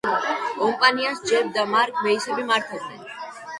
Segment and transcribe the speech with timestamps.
[0.67, 3.07] ომპანიას ჯეფ და მარკ ბეისები მართავდნენ.